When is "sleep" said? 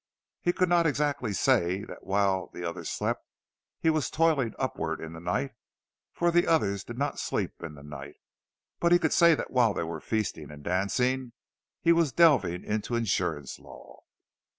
7.19-7.61